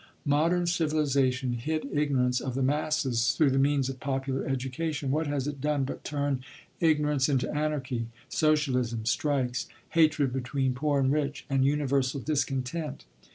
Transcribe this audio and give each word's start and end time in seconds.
Modern 0.25 0.65
civilization 0.65 1.53
hit 1.53 1.85
ignorance 1.93 2.41
of 2.41 2.55
the 2.55 2.63
masses 2.63 3.33
through 3.33 3.51
the 3.51 3.59
means 3.59 3.87
of 3.87 3.99
popular 3.99 4.43
education. 4.47 5.11
What 5.11 5.27
has 5.27 5.47
it 5.47 5.61
done 5.61 5.83
but 5.83 6.03
turn 6.03 6.43
ignorance 6.79 7.29
into 7.29 7.47
anarchy, 7.55 8.07
socialism, 8.27 9.05
strikes, 9.05 9.67
hatred 9.89 10.33
between 10.33 10.73
poor 10.73 10.99
and 10.99 11.11
rich, 11.11 11.45
and 11.51 11.63
universal 11.63 12.19
discontent? 12.19 13.05